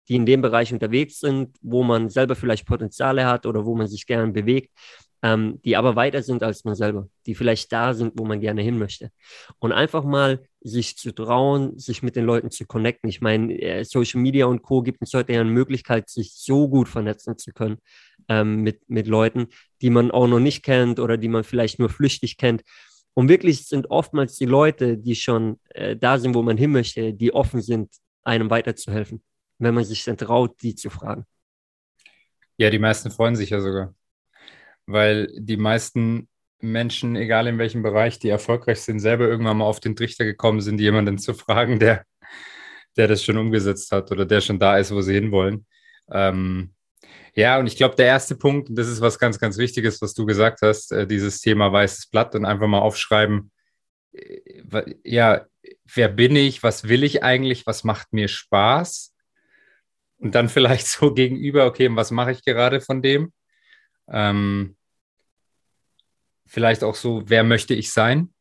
die 0.07 0.15
in 0.15 0.25
dem 0.25 0.41
Bereich 0.41 0.73
unterwegs 0.73 1.19
sind, 1.19 1.55
wo 1.61 1.83
man 1.83 2.09
selber 2.09 2.35
vielleicht 2.35 2.65
Potenziale 2.65 3.25
hat 3.25 3.45
oder 3.45 3.65
wo 3.65 3.75
man 3.75 3.87
sich 3.87 4.05
gerne 4.05 4.31
bewegt, 4.31 4.71
ähm, 5.23 5.61
die 5.63 5.77
aber 5.77 5.95
weiter 5.95 6.23
sind 6.23 6.41
als 6.43 6.63
man 6.63 6.75
selber, 6.75 7.07
die 7.25 7.35
vielleicht 7.35 7.71
da 7.71 7.93
sind, 7.93 8.13
wo 8.17 8.25
man 8.25 8.41
gerne 8.41 8.61
hin 8.61 8.77
möchte. 8.77 9.11
Und 9.59 9.71
einfach 9.71 10.03
mal 10.03 10.43
sich 10.61 10.97
zu 10.97 11.11
trauen, 11.11 11.77
sich 11.77 12.01
mit 12.01 12.15
den 12.15 12.25
Leuten 12.25 12.49
zu 12.51 12.65
connecten. 12.65 13.09
Ich 13.09 13.21
meine, 13.21 13.53
äh, 13.61 13.83
Social 13.83 14.19
Media 14.19 14.47
und 14.47 14.63
Co. 14.63 14.81
gibt 14.81 15.01
uns 15.01 15.13
heute 15.13 15.33
ja 15.33 15.41
eine 15.41 15.49
Möglichkeit, 15.49 16.09
sich 16.09 16.33
so 16.33 16.67
gut 16.67 16.89
vernetzen 16.89 17.37
zu 17.37 17.51
können 17.51 17.77
ähm, 18.29 18.61
mit, 18.61 18.81
mit 18.89 19.07
Leuten, 19.07 19.47
die 19.81 19.91
man 19.91 20.11
auch 20.11 20.27
noch 20.27 20.39
nicht 20.39 20.63
kennt 20.63 20.99
oder 20.99 21.17
die 21.17 21.29
man 21.29 21.43
vielleicht 21.43 21.79
nur 21.79 21.89
flüchtig 21.89 22.37
kennt. 22.37 22.63
Und 23.13 23.29
wirklich 23.29 23.67
sind 23.67 23.91
oftmals 23.91 24.37
die 24.37 24.45
Leute, 24.45 24.97
die 24.97 25.15
schon 25.15 25.59
äh, 25.69 25.95
da 25.95 26.17
sind, 26.17 26.33
wo 26.33 26.41
man 26.41 26.57
hin 26.57 26.71
möchte, 26.71 27.13
die 27.13 27.33
offen 27.33 27.61
sind, 27.61 27.89
einem 28.23 28.49
weiterzuhelfen 28.49 29.21
wenn 29.61 29.75
man 29.75 29.85
sich 29.85 30.03
dann 30.03 30.17
traut, 30.17 30.61
die 30.61 30.75
zu 30.75 30.89
fragen. 30.89 31.25
Ja, 32.57 32.69
die 32.69 32.79
meisten 32.79 33.11
freuen 33.11 33.35
sich 33.35 33.51
ja 33.51 33.61
sogar, 33.61 33.93
weil 34.85 35.29
die 35.37 35.57
meisten 35.57 36.27
Menschen, 36.59 37.15
egal 37.15 37.47
in 37.47 37.57
welchem 37.57 37.81
Bereich, 37.81 38.19
die 38.19 38.29
erfolgreich 38.29 38.81
sind, 38.81 38.99
selber 38.99 39.27
irgendwann 39.27 39.57
mal 39.57 39.65
auf 39.65 39.79
den 39.79 39.95
Trichter 39.95 40.25
gekommen 40.25 40.61
sind, 40.61 40.79
jemanden 40.79 41.17
zu 41.17 41.33
fragen, 41.33 41.79
der, 41.79 42.05
der 42.97 43.07
das 43.07 43.23
schon 43.23 43.37
umgesetzt 43.37 43.91
hat 43.91 44.11
oder 44.11 44.25
der 44.25 44.41
schon 44.41 44.59
da 44.59 44.77
ist, 44.77 44.93
wo 44.93 45.01
sie 45.01 45.13
hinwollen. 45.13 45.65
Ähm, 46.11 46.73
ja, 47.33 47.57
und 47.59 47.67
ich 47.67 47.77
glaube, 47.77 47.95
der 47.95 48.07
erste 48.07 48.35
Punkt, 48.35 48.69
und 48.69 48.75
das 48.75 48.87
ist 48.87 49.01
was 49.01 49.17
ganz, 49.17 49.39
ganz 49.39 49.57
Wichtiges, 49.57 50.01
was 50.01 50.13
du 50.13 50.25
gesagt 50.25 50.61
hast, 50.61 50.91
äh, 50.91 51.07
dieses 51.07 51.39
Thema 51.39 51.71
weißes 51.71 52.07
Blatt 52.07 52.35
und 52.35 52.45
einfach 52.45 52.67
mal 52.67 52.79
aufschreiben, 52.79 53.51
äh, 54.13 54.95
ja, 55.03 55.45
wer 55.93 56.09
bin 56.09 56.35
ich, 56.35 56.61
was 56.63 56.87
will 56.87 57.03
ich 57.03 57.23
eigentlich, 57.23 57.65
was 57.65 57.83
macht 57.83 58.13
mir 58.13 58.27
Spaß 58.27 59.10
und 60.21 60.35
dann 60.35 60.47
vielleicht 60.47 60.87
so 60.87 61.13
gegenüber, 61.13 61.65
okay, 61.65 61.89
was 61.91 62.11
mache 62.11 62.31
ich 62.31 62.43
gerade 62.45 62.79
von 62.79 63.01
dem? 63.01 63.33
Ähm, 64.07 64.77
vielleicht 66.45 66.83
auch 66.83 66.95
so, 66.95 67.23
wer 67.25 67.43
möchte 67.43 67.73
ich 67.73 67.91
sein? 67.91 68.33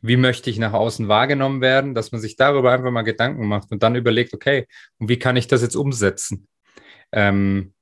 Wie 0.00 0.16
möchte 0.16 0.50
ich 0.50 0.58
nach 0.58 0.74
außen 0.74 1.08
wahrgenommen 1.08 1.62
werden? 1.62 1.94
Dass 1.94 2.12
man 2.12 2.20
sich 2.20 2.36
darüber 2.36 2.72
einfach 2.72 2.90
mal 2.90 3.02
Gedanken 3.02 3.48
macht 3.48 3.72
und 3.72 3.82
dann 3.82 3.96
überlegt, 3.96 4.34
okay, 4.34 4.66
und 4.98 5.08
wie 5.08 5.18
kann 5.18 5.36
ich 5.36 5.46
das 5.46 5.62
jetzt 5.62 5.76
umsetzen? 5.76 6.46
Ähm, 7.10 7.72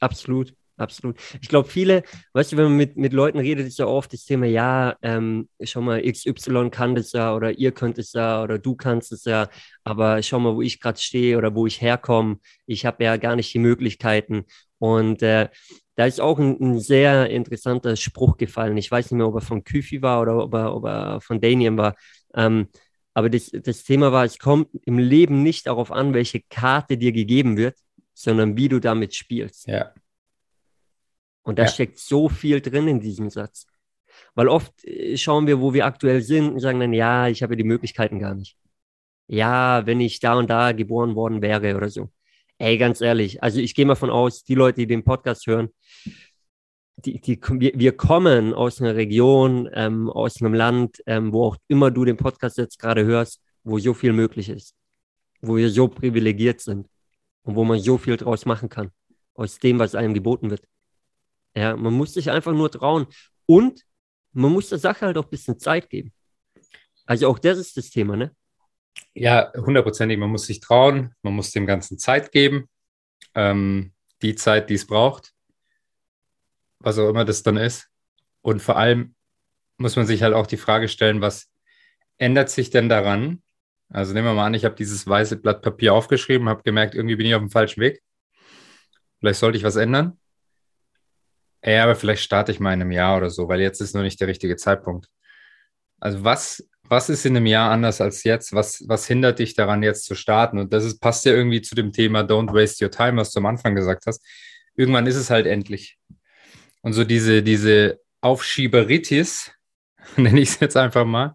Absolut 0.00 0.54
absolut. 0.76 1.16
Ich 1.40 1.48
glaube, 1.48 1.68
viele, 1.68 2.02
weißt 2.32 2.52
du, 2.52 2.56
wenn 2.56 2.64
man 2.64 2.76
mit, 2.76 2.96
mit 2.96 3.12
Leuten 3.12 3.38
redet, 3.38 3.66
ist 3.66 3.78
ja 3.78 3.86
oft 3.86 4.12
das 4.12 4.24
Thema, 4.24 4.46
ja, 4.46 4.96
ähm, 5.02 5.48
schau 5.62 5.80
mal, 5.80 6.02
XY 6.02 6.70
kann 6.70 6.94
das 6.94 7.12
ja 7.12 7.34
oder 7.34 7.52
ihr 7.52 7.72
könnt 7.72 7.98
es 7.98 8.12
ja 8.12 8.42
oder 8.42 8.58
du 8.58 8.76
kannst 8.76 9.12
es 9.12 9.24
ja, 9.24 9.48
aber 9.84 10.22
schau 10.22 10.38
mal, 10.38 10.54
wo 10.54 10.62
ich 10.62 10.80
gerade 10.80 10.98
stehe 10.98 11.38
oder 11.38 11.54
wo 11.54 11.66
ich 11.66 11.80
herkomme. 11.80 12.38
Ich 12.66 12.86
habe 12.86 13.04
ja 13.04 13.16
gar 13.16 13.36
nicht 13.36 13.52
die 13.52 13.58
Möglichkeiten. 13.58 14.44
Und 14.78 15.22
äh, 15.22 15.48
da 15.96 16.04
ist 16.04 16.20
auch 16.20 16.38
ein, 16.38 16.60
ein, 16.60 16.80
sehr 16.80 17.30
interessanter 17.30 17.96
Spruch 17.96 18.36
gefallen. 18.36 18.76
Ich 18.76 18.90
weiß 18.90 19.10
nicht 19.10 19.18
mehr, 19.18 19.28
ob 19.28 19.36
er 19.36 19.40
von 19.40 19.64
Küfi 19.64 20.02
war 20.02 20.20
oder 20.20 20.36
ob 20.38 20.54
er, 20.54 20.74
ob 20.74 20.84
er 20.84 21.20
von 21.20 21.40
Daniel 21.40 21.76
war. 21.76 21.96
Ähm, 22.34 22.68
aber 23.14 23.30
das, 23.30 23.50
das 23.50 23.82
Thema 23.82 24.12
war, 24.12 24.26
es 24.26 24.38
kommt 24.38 24.68
im 24.84 24.98
Leben 24.98 25.42
nicht 25.42 25.66
darauf 25.68 25.90
an, 25.90 26.12
welche 26.12 26.42
Karte 26.50 26.98
dir 26.98 27.12
gegeben 27.12 27.56
wird, 27.56 27.78
sondern 28.12 28.58
wie 28.58 28.68
du 28.68 28.78
damit 28.78 29.14
spielst. 29.14 29.66
Ja. 29.66 29.94
Und 31.46 31.60
da 31.60 31.62
ja. 31.62 31.68
steckt 31.68 32.00
so 32.00 32.28
viel 32.28 32.60
drin 32.60 32.88
in 32.88 32.98
diesem 32.98 33.30
Satz. 33.30 33.68
Weil 34.34 34.48
oft 34.48 34.84
äh, 34.84 35.16
schauen 35.16 35.46
wir, 35.46 35.60
wo 35.60 35.72
wir 35.72 35.86
aktuell 35.86 36.20
sind 36.20 36.54
und 36.54 36.60
sagen 36.60 36.80
dann, 36.80 36.92
ja, 36.92 37.28
ich 37.28 37.42
habe 37.44 37.56
die 37.56 37.62
Möglichkeiten 37.62 38.18
gar 38.18 38.34
nicht. 38.34 38.56
Ja, 39.28 39.86
wenn 39.86 40.00
ich 40.00 40.18
da 40.18 40.34
und 40.34 40.50
da 40.50 40.72
geboren 40.72 41.14
worden 41.14 41.42
wäre 41.42 41.76
oder 41.76 41.88
so. 41.88 42.10
Ey, 42.58 42.78
ganz 42.78 43.00
ehrlich, 43.00 43.44
also 43.44 43.60
ich 43.60 43.76
gehe 43.76 43.86
mal 43.86 43.94
von 43.94 44.10
aus, 44.10 44.42
die 44.42 44.56
Leute, 44.56 44.80
die 44.80 44.86
den 44.88 45.04
Podcast 45.04 45.46
hören, 45.46 45.68
die, 46.96 47.20
die, 47.20 47.38
wir, 47.40 47.72
wir 47.74 47.96
kommen 47.96 48.52
aus 48.52 48.80
einer 48.80 48.96
Region, 48.96 49.68
ähm, 49.72 50.10
aus 50.10 50.42
einem 50.42 50.54
Land, 50.54 51.00
ähm, 51.06 51.32
wo 51.32 51.44
auch 51.44 51.56
immer 51.68 51.92
du 51.92 52.04
den 52.04 52.16
Podcast 52.16 52.58
jetzt 52.58 52.80
gerade 52.80 53.04
hörst, 53.04 53.40
wo 53.62 53.78
so 53.78 53.94
viel 53.94 54.12
möglich 54.12 54.48
ist, 54.48 54.74
wo 55.42 55.56
wir 55.56 55.70
so 55.70 55.86
privilegiert 55.86 56.60
sind 56.60 56.88
und 57.42 57.54
wo 57.54 57.62
man 57.62 57.78
so 57.78 57.98
viel 57.98 58.16
draus 58.16 58.46
machen 58.46 58.68
kann, 58.68 58.90
aus 59.34 59.60
dem, 59.60 59.78
was 59.78 59.94
einem 59.94 60.14
geboten 60.14 60.50
wird. 60.50 60.62
Ja, 61.56 61.74
man 61.74 61.94
muss 61.94 62.12
sich 62.12 62.30
einfach 62.30 62.52
nur 62.52 62.70
trauen. 62.70 63.06
Und 63.46 63.82
man 64.32 64.52
muss 64.52 64.68
der 64.68 64.78
Sache 64.78 65.06
halt 65.06 65.16
auch 65.16 65.24
ein 65.24 65.30
bisschen 65.30 65.58
Zeit 65.58 65.88
geben. 65.88 66.12
Also 67.06 67.28
auch 67.28 67.38
das 67.38 67.56
ist 67.56 67.76
das 67.76 67.88
Thema, 67.88 68.16
ne? 68.16 68.36
Ja, 69.14 69.50
hundertprozentig. 69.56 70.18
Man 70.18 70.30
muss 70.30 70.46
sich 70.46 70.60
trauen, 70.60 71.14
man 71.22 71.32
muss 71.32 71.52
dem 71.52 71.66
Ganzen 71.66 71.98
Zeit 71.98 72.30
geben. 72.30 72.68
Ähm, 73.34 73.92
die 74.20 74.34
Zeit, 74.34 74.68
die 74.68 74.74
es 74.74 74.86
braucht. 74.86 75.32
Was 76.78 76.98
auch 76.98 77.08
immer 77.08 77.24
das 77.24 77.42
dann 77.42 77.56
ist. 77.56 77.88
Und 78.42 78.60
vor 78.60 78.76
allem 78.76 79.14
muss 79.78 79.96
man 79.96 80.06
sich 80.06 80.22
halt 80.22 80.34
auch 80.34 80.46
die 80.46 80.56
Frage 80.58 80.88
stellen, 80.88 81.22
was 81.22 81.50
ändert 82.18 82.50
sich 82.50 82.68
denn 82.68 82.88
daran? 82.90 83.42
Also 83.88 84.12
nehmen 84.12 84.26
wir 84.26 84.34
mal 84.34 84.46
an, 84.46 84.54
ich 84.54 84.64
habe 84.64 84.74
dieses 84.74 85.06
weiße 85.06 85.36
Blatt 85.36 85.62
Papier 85.62 85.94
aufgeschrieben, 85.94 86.48
habe 86.48 86.62
gemerkt, 86.62 86.94
irgendwie 86.94 87.16
bin 87.16 87.26
ich 87.26 87.34
auf 87.34 87.40
dem 87.42 87.50
falschen 87.50 87.80
Weg. 87.80 88.02
Vielleicht 89.20 89.40
sollte 89.40 89.56
ich 89.56 89.64
was 89.64 89.76
ändern. 89.76 90.18
Ja, 91.66 91.82
aber 91.82 91.96
vielleicht 91.96 92.22
starte 92.22 92.52
ich 92.52 92.60
mal 92.60 92.72
in 92.72 92.80
einem 92.80 92.92
Jahr 92.92 93.16
oder 93.16 93.28
so, 93.28 93.48
weil 93.48 93.60
jetzt 93.60 93.80
ist 93.80 93.94
noch 93.94 94.02
nicht 94.02 94.20
der 94.20 94.28
richtige 94.28 94.54
Zeitpunkt. 94.56 95.08
Also 95.98 96.22
was, 96.22 96.68
was 96.84 97.08
ist 97.08 97.26
in 97.26 97.36
einem 97.36 97.46
Jahr 97.46 97.72
anders 97.72 98.00
als 98.00 98.22
jetzt? 98.22 98.52
Was, 98.52 98.84
was 98.86 99.08
hindert 99.08 99.40
dich 99.40 99.54
daran, 99.54 99.82
jetzt 99.82 100.04
zu 100.04 100.14
starten? 100.14 100.58
Und 100.58 100.72
das 100.72 100.84
ist, 100.84 101.00
passt 101.00 101.24
ja 101.24 101.32
irgendwie 101.32 101.62
zu 101.62 101.74
dem 101.74 101.92
Thema 101.92 102.20
Don't 102.20 102.52
waste 102.54 102.84
your 102.84 102.90
time, 102.92 103.16
was 103.16 103.32
du 103.32 103.40
am 103.40 103.46
Anfang 103.46 103.74
gesagt 103.74 104.04
hast. 104.06 104.24
Irgendwann 104.76 105.08
ist 105.08 105.16
es 105.16 105.28
halt 105.28 105.46
endlich. 105.46 105.98
Und 106.82 106.92
so 106.92 107.02
diese, 107.02 107.42
diese 107.42 108.00
Aufschieberitis, 108.20 109.50
nenne 110.16 110.40
ich 110.40 110.50
es 110.50 110.60
jetzt 110.60 110.76
einfach 110.76 111.04
mal, 111.04 111.34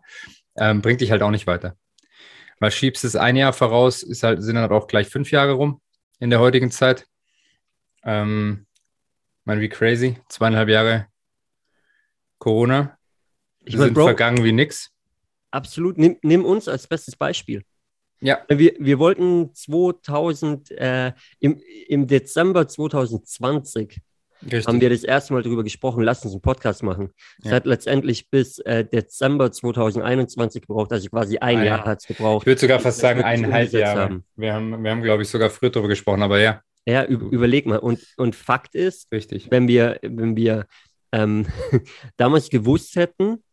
ähm, 0.55 0.81
bringt 0.81 1.01
dich 1.01 1.11
halt 1.11 1.23
auch 1.23 1.31
nicht 1.31 1.47
weiter. 1.47 1.75
Weil 2.61 2.71
schiebst 2.71 3.03
es 3.03 3.17
ein 3.17 3.35
Jahr 3.35 3.51
voraus, 3.51 4.01
ist 4.01 4.23
halt, 4.23 4.41
sind 4.41 4.57
halt 4.57 4.71
auch 4.71 4.87
gleich 4.87 5.09
fünf 5.09 5.31
Jahre 5.31 5.53
rum 5.53 5.81
in 6.19 6.29
der 6.29 6.39
heutigen 6.39 6.71
Zeit. 6.71 7.05
Ähm, 8.05 8.65
mein, 9.43 9.59
wie 9.59 9.69
crazy. 9.69 10.17
Zweieinhalb 10.29 10.69
Jahre 10.69 11.07
Corona. 12.39 12.97
Ich 13.63 13.77
sind 13.77 13.93
Bro, 13.93 14.05
vergangen 14.05 14.43
wie 14.43 14.51
nix. 14.51 14.91
Absolut. 15.51 15.97
Nimm, 15.97 16.17
nimm, 16.23 16.45
uns 16.45 16.67
als 16.67 16.87
bestes 16.87 17.15
Beispiel. 17.15 17.63
Ja. 18.19 18.39
Wir, 18.49 18.73
wir 18.79 18.99
wollten 18.99 19.53
2000, 19.53 20.71
äh, 20.71 21.13
im, 21.39 21.59
im 21.87 22.07
Dezember 22.07 22.67
2020 22.67 24.01
Richtig. 24.43 24.67
haben 24.67 24.81
wir 24.81 24.89
das 24.89 25.03
erste 25.03 25.33
Mal 25.33 25.43
darüber 25.43 25.63
gesprochen, 25.63 26.03
lass 26.03 26.23
uns 26.23 26.33
einen 26.33 26.41
Podcast 26.41 26.83
machen. 26.83 27.11
Es 27.43 27.49
ja. 27.49 27.55
hat 27.55 27.65
letztendlich 27.65 28.29
bis 28.29 28.59
äh, 28.59 28.85
Dezember 28.85 29.51
2021 29.51 30.61
gebraucht, 30.61 30.91
also 30.91 31.09
quasi 31.09 31.37
ein 31.37 31.59
ah, 31.59 31.63
Jahr 31.63 31.85
hat 31.85 31.99
es 32.01 32.07
gebraucht. 32.07 32.43
Ich 32.43 32.47
würde 32.47 32.61
sogar 32.61 32.79
fast 32.79 32.99
sagen 32.99 33.23
eineinhalb 33.23 33.71
Jahre. 33.71 34.01
Haben. 34.01 34.25
Wir 34.35 34.53
haben, 34.53 34.83
wir 34.83 34.91
haben 34.91 35.03
glaube 35.03 35.23
ich, 35.23 35.29
sogar 35.29 35.49
früher 35.49 35.69
darüber 35.69 35.89
gesprochen, 35.89 36.23
aber 36.23 36.39
ja. 36.39 36.61
Ja, 36.85 37.05
überleg 37.05 37.67
mal. 37.67 37.77
Und, 37.77 38.01
und 38.17 38.35
Fakt 38.35 38.75
ist, 38.75 39.11
Richtig. 39.11 39.51
wenn 39.51 39.67
wir, 39.67 39.99
wenn 40.01 40.35
wir 40.35 40.65
ähm, 41.11 41.45
damals 42.17 42.49
gewusst 42.49 42.95
hätten, 42.95 43.43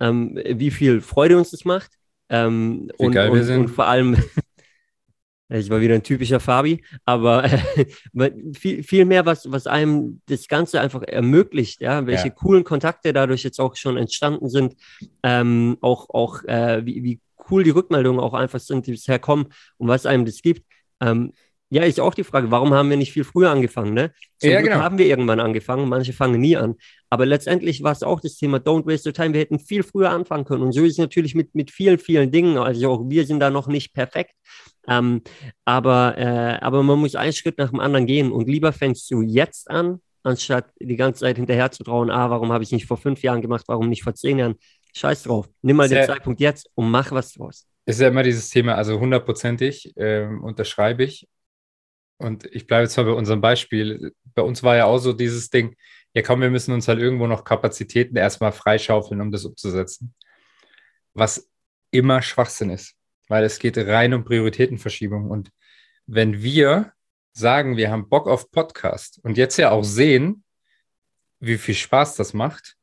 ähm, 0.00 0.40
wie 0.44 0.70
viel 0.70 1.00
Freude 1.00 1.36
uns 1.36 1.50
das 1.50 1.64
macht 1.64 1.92
ähm, 2.32 2.90
und, 2.96 3.16
und, 3.16 3.50
und, 3.50 3.68
vor 3.68 3.86
allem, 3.86 4.16
ich 5.50 5.68
war 5.68 5.82
wieder 5.82 5.94
ein 5.94 6.02
typischer 6.02 6.40
Fabi, 6.40 6.82
aber 7.04 7.44
äh, 8.14 8.32
viel, 8.54 8.82
viel 8.82 9.04
mehr, 9.04 9.26
was, 9.26 9.50
was 9.52 9.66
einem 9.66 10.22
das 10.26 10.48
Ganze 10.48 10.80
einfach 10.80 11.02
ermöglicht, 11.02 11.82
ja, 11.82 12.06
welche 12.06 12.28
ja. 12.28 12.34
coolen 12.34 12.64
Kontakte 12.64 13.12
dadurch 13.12 13.42
jetzt 13.42 13.60
auch 13.60 13.76
schon 13.76 13.98
entstanden 13.98 14.48
sind, 14.48 14.74
ähm, 15.22 15.76
auch, 15.82 16.08
auch 16.08 16.42
äh, 16.44 16.84
wie, 16.86 17.04
wie 17.04 17.20
cool 17.50 17.64
die 17.64 17.70
Rückmeldungen 17.70 18.20
auch 18.20 18.34
einfach 18.34 18.60
sind, 18.60 18.86
die 18.86 18.92
bisher 18.92 19.18
kommen 19.18 19.48
und 19.76 19.88
was 19.88 20.06
einem 20.06 20.24
das 20.24 20.40
gibt. 20.40 20.64
Ähm, 21.00 21.32
ja, 21.72 21.84
ist 21.84 22.00
auch 22.00 22.12
die 22.12 22.22
Frage, 22.22 22.50
warum 22.50 22.74
haben 22.74 22.90
wir 22.90 22.98
nicht 22.98 23.12
viel 23.12 23.24
früher 23.24 23.50
angefangen? 23.50 23.94
Ne? 23.94 24.12
Zum 24.36 24.50
ja, 24.50 24.60
Glück 24.60 24.72
genau. 24.72 24.84
haben 24.84 24.98
wir 24.98 25.06
irgendwann 25.06 25.40
angefangen, 25.40 25.88
manche 25.88 26.12
fangen 26.12 26.38
nie 26.38 26.54
an. 26.54 26.74
Aber 27.08 27.24
letztendlich 27.24 27.82
war 27.82 27.92
es 27.92 28.02
auch 28.02 28.20
das 28.20 28.36
Thema 28.36 28.58
Don't 28.58 28.84
waste 28.84 29.08
your 29.08 29.14
time. 29.14 29.32
Wir 29.32 29.40
hätten 29.40 29.58
viel 29.58 29.82
früher 29.82 30.10
anfangen 30.10 30.44
können. 30.44 30.62
Und 30.64 30.72
so 30.72 30.84
ist 30.84 30.92
es 30.92 30.98
natürlich 30.98 31.34
mit, 31.34 31.54
mit 31.54 31.70
vielen, 31.70 31.98
vielen 31.98 32.30
Dingen. 32.30 32.58
Also 32.58 32.90
auch 32.90 33.08
wir 33.08 33.24
sind 33.24 33.40
da 33.40 33.48
noch 33.48 33.68
nicht 33.68 33.94
perfekt. 33.94 34.34
Ähm, 34.86 35.22
aber, 35.64 36.18
äh, 36.18 36.58
aber 36.60 36.82
man 36.82 36.98
muss 36.98 37.14
einen 37.14 37.32
Schritt 37.32 37.56
nach 37.56 37.70
dem 37.70 37.80
anderen 37.80 38.04
gehen. 38.04 38.32
Und 38.32 38.48
lieber 38.48 38.74
fängst 38.74 39.10
du 39.10 39.22
jetzt 39.22 39.70
an, 39.70 40.02
anstatt 40.24 40.66
die 40.78 40.96
ganze 40.96 41.20
Zeit 41.20 41.36
hinterher 41.38 41.70
zu 41.70 41.84
trauen, 41.84 42.10
ah, 42.10 42.28
warum 42.28 42.52
habe 42.52 42.64
ich 42.64 42.72
nicht 42.72 42.84
vor 42.84 42.98
fünf 42.98 43.22
Jahren 43.22 43.40
gemacht, 43.40 43.64
warum 43.66 43.88
nicht 43.88 44.02
vor 44.02 44.14
zehn 44.14 44.38
Jahren? 44.38 44.56
Scheiß 44.94 45.22
drauf. 45.22 45.48
Nimm 45.62 45.76
mal 45.76 45.88
Sehr, 45.88 46.02
den 46.02 46.06
Zeitpunkt 46.06 46.38
jetzt 46.38 46.68
und 46.74 46.90
mach 46.90 47.12
was 47.12 47.32
draus. 47.32 47.66
Ist 47.86 47.98
ja 47.98 48.08
immer 48.08 48.22
dieses 48.22 48.50
Thema, 48.50 48.74
also 48.74 49.00
hundertprozentig 49.00 49.96
äh, 49.96 50.26
unterschreibe 50.26 51.04
ich. 51.04 51.26
Und 52.22 52.46
ich 52.46 52.66
bleibe 52.66 52.84
jetzt 52.84 52.96
mal 52.96 53.04
bei 53.04 53.12
unserem 53.12 53.40
Beispiel. 53.40 54.14
Bei 54.34 54.42
uns 54.42 54.62
war 54.62 54.76
ja 54.76 54.84
auch 54.86 54.98
so 54.98 55.12
dieses 55.12 55.50
Ding, 55.50 55.76
ja 56.14 56.22
komm, 56.22 56.40
wir 56.40 56.50
müssen 56.50 56.72
uns 56.72 56.88
halt 56.88 56.98
irgendwo 56.98 57.26
noch 57.26 57.44
Kapazitäten 57.44 58.16
erstmal 58.16 58.52
freischaufeln, 58.52 59.20
um 59.20 59.32
das 59.32 59.44
umzusetzen. 59.44 60.14
Was 61.14 61.50
immer 61.90 62.22
Schwachsinn 62.22 62.70
ist, 62.70 62.94
weil 63.28 63.44
es 63.44 63.58
geht 63.58 63.76
rein 63.78 64.14
um 64.14 64.24
Prioritätenverschiebung. 64.24 65.30
Und 65.30 65.50
wenn 66.06 66.42
wir 66.42 66.92
sagen, 67.32 67.76
wir 67.76 67.90
haben 67.90 68.08
Bock 68.08 68.28
auf 68.28 68.50
Podcast 68.50 69.20
und 69.22 69.36
jetzt 69.38 69.56
ja 69.56 69.70
auch 69.70 69.84
sehen, 69.84 70.44
wie 71.40 71.58
viel 71.58 71.74
Spaß 71.74 72.16
das 72.16 72.34
macht, 72.34 72.76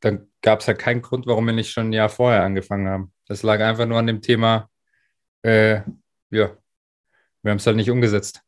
dann 0.00 0.30
gab 0.42 0.60
es 0.60 0.66
ja 0.66 0.74
keinen 0.74 1.02
Grund, 1.02 1.26
warum 1.26 1.46
wir 1.46 1.52
nicht 1.52 1.72
schon 1.72 1.88
ein 1.88 1.92
Jahr 1.92 2.08
vorher 2.08 2.44
angefangen 2.44 2.88
haben. 2.88 3.12
Das 3.26 3.42
lag 3.42 3.60
einfach 3.60 3.86
nur 3.86 3.98
an 3.98 4.06
dem 4.06 4.22
Thema, 4.22 4.70
äh, 5.42 5.80
ja, 6.30 6.56
wir 7.42 7.50
haben 7.50 7.58
es 7.58 7.66
halt 7.66 7.76
nicht 7.76 7.90
umgesetzt. 7.90 8.42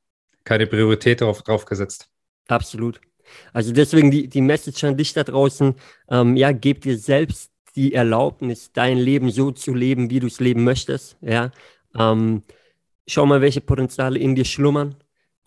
Keine 0.44 0.66
Priorität 0.66 1.20
drauf, 1.20 1.42
drauf 1.42 1.64
gesetzt. 1.64 2.10
Absolut. 2.48 3.00
Also 3.52 3.72
deswegen 3.72 4.10
die, 4.10 4.28
die 4.28 4.40
Message 4.40 4.82
an 4.84 4.96
dich 4.96 5.12
da 5.12 5.22
draußen, 5.24 5.74
ähm, 6.10 6.36
ja, 6.36 6.52
gib 6.52 6.82
dir 6.82 6.98
selbst 6.98 7.52
die 7.76 7.94
Erlaubnis, 7.94 8.72
dein 8.72 8.98
Leben 8.98 9.30
so 9.30 9.52
zu 9.52 9.74
leben, 9.74 10.10
wie 10.10 10.20
du 10.20 10.26
es 10.26 10.40
leben 10.40 10.64
möchtest. 10.64 11.16
Ja. 11.20 11.52
Ähm, 11.96 12.42
schau 13.06 13.26
mal, 13.26 13.40
welche 13.40 13.60
Potenziale 13.60 14.18
in 14.18 14.34
dir 14.34 14.44
schlummern 14.44 14.96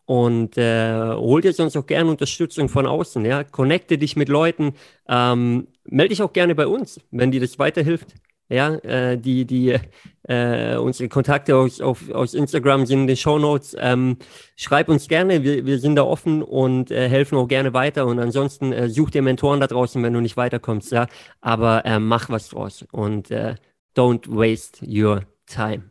und 0.05 0.57
äh, 0.57 1.13
hol 1.15 1.41
dir 1.41 1.53
sonst 1.53 1.75
auch 1.75 1.85
gerne 1.85 2.09
Unterstützung 2.09 2.69
von 2.69 2.85
außen. 2.85 3.25
Ja. 3.25 3.43
Connecte 3.43 3.97
dich 3.97 4.15
mit 4.15 4.29
Leuten, 4.29 4.73
ähm, 5.07 5.67
melde 5.83 6.09
dich 6.09 6.21
auch 6.21 6.33
gerne 6.33 6.55
bei 6.55 6.67
uns, 6.67 7.01
wenn 7.11 7.31
dir 7.31 7.41
das 7.41 7.59
weiterhilft. 7.59 8.15
Ja, 8.49 8.75
äh, 8.75 9.17
die, 9.17 9.45
die, 9.45 9.79
äh, 10.23 10.75
unsere 10.75 11.09
Kontakte 11.09 11.55
aus, 11.55 11.81
auf, 11.81 12.09
aus 12.11 12.33
Instagram 12.33 12.85
sind 12.85 13.01
in 13.01 13.07
den 13.07 13.17
Show 13.17 13.39
Notes. 13.39 13.75
Ähm, 13.79 14.17
schreib 14.55 14.89
uns 14.89 15.07
gerne, 15.07 15.43
wir, 15.43 15.65
wir 15.65 15.79
sind 15.79 15.95
da 15.95 16.03
offen 16.03 16.43
und 16.43 16.91
äh, 16.91 17.09
helfen 17.09 17.37
auch 17.37 17.47
gerne 17.47 17.73
weiter. 17.73 18.05
Und 18.05 18.19
ansonsten 18.19 18.71
äh, 18.71 18.89
such 18.89 19.11
dir 19.11 19.21
Mentoren 19.21 19.59
da 19.59 19.67
draußen, 19.67 20.01
wenn 20.03 20.13
du 20.13 20.21
nicht 20.21 20.37
weiterkommst. 20.37 20.91
Ja, 20.91 21.07
aber 21.41 21.85
äh, 21.85 21.99
mach 21.99 22.29
was 22.29 22.49
draus 22.49 22.85
und 22.91 23.31
äh, 23.31 23.55
don't 23.95 24.27
waste 24.27 24.85
your 24.85 25.23
time. 25.45 25.89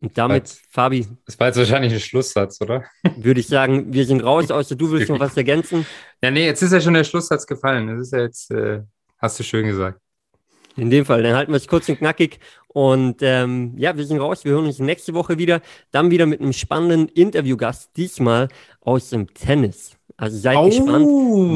Und 0.00 0.18
damit, 0.18 0.44
das 0.44 0.60
Fabi. 0.70 1.06
Das 1.24 1.40
war 1.40 1.46
jetzt 1.48 1.56
wahrscheinlich 1.56 1.92
ein 1.92 2.00
Schlusssatz, 2.00 2.60
oder? 2.60 2.84
Würde 3.16 3.40
ich 3.40 3.46
sagen, 3.46 3.92
wir 3.92 4.04
sind 4.04 4.22
raus, 4.22 4.50
außer 4.50 4.76
du 4.76 4.90
willst 4.90 5.08
noch 5.08 5.20
was 5.20 5.36
ergänzen. 5.36 5.86
Ja, 6.22 6.30
nee, 6.30 6.44
jetzt 6.44 6.62
ist 6.62 6.72
ja 6.72 6.80
schon 6.80 6.94
der 6.94 7.04
Schlusssatz 7.04 7.46
gefallen. 7.46 7.88
Das 7.88 8.00
ist 8.00 8.12
ja 8.12 8.20
jetzt, 8.20 8.50
äh, 8.50 8.82
hast 9.18 9.38
du 9.38 9.42
schön 9.42 9.66
gesagt. 9.66 10.00
In 10.76 10.90
dem 10.90 11.04
Fall, 11.04 11.22
dann 11.22 11.34
halten 11.34 11.52
wir 11.52 11.56
es 11.56 11.68
kurz 11.68 11.88
und 11.88 11.98
knackig. 11.98 12.38
Und 12.68 13.22
ähm, 13.22 13.74
ja, 13.76 13.96
wir 13.96 14.04
sind 14.04 14.20
raus. 14.20 14.44
Wir 14.44 14.52
hören 14.52 14.66
uns 14.66 14.78
nächste 14.78 15.14
Woche 15.14 15.38
wieder. 15.38 15.62
Dann 15.90 16.10
wieder 16.10 16.26
mit 16.26 16.40
einem 16.40 16.52
spannenden 16.52 17.08
Interviewgast, 17.08 17.96
diesmal 17.96 18.48
aus 18.82 19.10
dem 19.10 19.32
Tennis. 19.32 19.96
Also 20.16 20.36
seid 20.38 20.56
oh. 20.56 20.66
gespannt. 20.66 21.06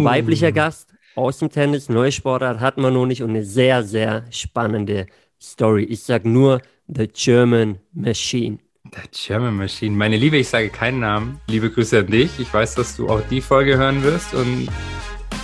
Weiblicher 0.05 0.53
Gast 0.53 0.91
aus 1.15 1.39
dem 1.39 1.51
Tennis, 1.51 1.89
neue 1.89 2.13
Sportart 2.13 2.61
hatten 2.61 2.83
wir 2.83 2.91
noch 2.91 3.07
nicht 3.07 3.23
und 3.23 3.31
eine 3.31 3.45
sehr, 3.45 3.83
sehr 3.83 4.25
spannende 4.31 5.07
Story. 5.41 5.85
Ich 5.85 6.03
sage 6.03 6.29
nur 6.29 6.63
The 6.87 7.09
German 7.09 7.79
Machine. 7.93 8.59
The 8.85 9.03
German 9.11 9.57
Machine. 9.57 9.97
Meine 9.97 10.17
Liebe, 10.17 10.39
ich 10.39 10.49
sage 10.49 10.71
keinen 10.71 11.01
Namen. 11.01 11.41
Liebe 11.49 11.71
Grüße 11.71 11.99
an 11.99 12.07
dich. 12.07 12.39
Ich 12.39 12.53
weiß, 12.53 12.75
dass 12.75 12.97
du 12.97 13.09
auch 13.09 13.21
die 13.29 13.41
Folge 13.41 13.77
hören 13.77 14.03
wirst 14.03 14.35
und 14.35 14.69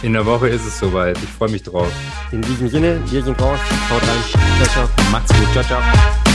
in 0.06 0.12
der 0.12 0.24
Woche 0.24 0.48
ist 0.48 0.64
es 0.64 0.78
soweit. 0.78 1.18
Ich 1.20 1.28
freue 1.30 1.50
mich 1.50 1.64
drauf. 1.64 1.92
In 2.30 2.40
diesem 2.40 2.68
Sinne, 2.68 3.00
wir 3.10 3.22
sind 3.24 3.40
raus. 3.42 3.58
Haut 3.90 4.02
rein. 4.02 4.62
Ciao, 4.62 4.86
ciao. 4.86 5.10
Macht's 5.10 5.32
gut. 5.32 5.52
Ciao, 5.52 5.64
ciao. 5.64 6.25